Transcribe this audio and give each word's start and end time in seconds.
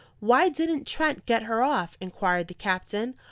"Why 0.19 0.49
didn't 0.49 0.87
Trent 0.87 1.27
get 1.27 1.43
her 1.43 1.61
off?" 1.61 1.95
inquired 2.01 2.47
the 2.47 2.55
captain. 2.55 3.13